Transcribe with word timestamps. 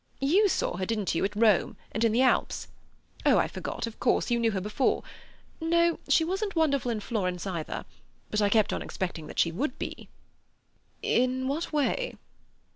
You 0.19 0.49
saw 0.49 0.77
her, 0.77 0.85
didn't 0.87 1.13
you, 1.13 1.23
at 1.25 1.35
Rome 1.35 1.77
and 1.91 2.03
in 2.03 2.11
the 2.11 2.23
Alps. 2.23 2.67
Oh, 3.23 3.37
I 3.37 3.47
forgot; 3.47 3.85
of 3.85 3.99
course, 3.99 4.31
you 4.31 4.39
knew 4.39 4.49
her 4.49 4.59
before. 4.59 5.03
No, 5.61 5.99
she 6.09 6.23
wasn't 6.23 6.55
wonderful 6.55 6.89
in 6.89 7.01
Florence 7.01 7.45
either, 7.45 7.85
but 8.31 8.41
I 8.41 8.49
kept 8.49 8.73
on 8.73 8.81
expecting 8.81 9.27
that 9.27 9.37
she 9.37 9.51
would 9.51 9.77
be." 9.77 10.09
"In 11.03 11.47
what 11.47 11.71
way?" 11.71 12.15